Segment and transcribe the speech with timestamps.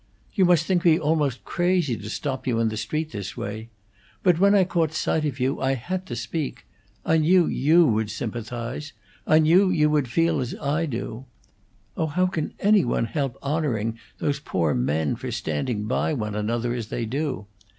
[0.33, 3.69] "You must think me almost crazy to stop you in the street this way;
[4.23, 6.65] but when I caught sight of you I had to speak.
[7.05, 8.93] I knew you would sympathize
[9.27, 11.25] I knew you would feel as I do.
[11.95, 16.87] Oh, how can anybody help honoring those poor men for standing by one another as
[16.87, 17.45] they do?